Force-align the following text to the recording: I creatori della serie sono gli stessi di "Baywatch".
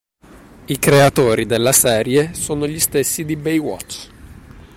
I 0.65 0.79
creatori 0.79 1.45
della 1.45 1.71
serie 1.71 2.33
sono 2.33 2.67
gli 2.67 2.79
stessi 2.79 3.23
di 3.23 3.35
"Baywatch". 3.35 4.07